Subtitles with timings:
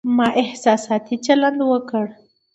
[0.17, 2.05] ما احساساتي چلند وکړ